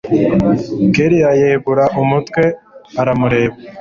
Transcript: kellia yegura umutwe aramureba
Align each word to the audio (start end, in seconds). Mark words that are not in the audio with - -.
kellia 0.93 1.31
yegura 1.41 1.85
umutwe 2.01 2.43
aramureba 3.01 3.55